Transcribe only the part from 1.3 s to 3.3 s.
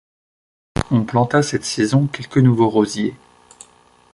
cette saison quelque nouveaux rosiers.